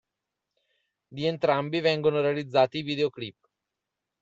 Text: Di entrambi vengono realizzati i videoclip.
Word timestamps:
Di 1.07 1.27
entrambi 1.27 1.79
vengono 1.79 2.21
realizzati 2.21 2.79
i 2.79 2.81
videoclip. 2.81 3.35